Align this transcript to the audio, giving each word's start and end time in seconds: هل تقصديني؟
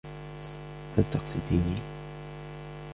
هل 0.97 1.03
تقصديني؟ 1.11 1.75